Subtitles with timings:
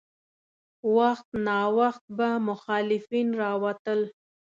[0.97, 4.01] وخت ناوخت به مخالفین راوتل.